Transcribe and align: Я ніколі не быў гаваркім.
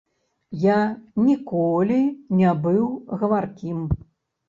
Я 0.63 0.77
ніколі 1.27 2.01
не 2.41 2.57
быў 2.67 2.85
гаваркім. 3.25 3.89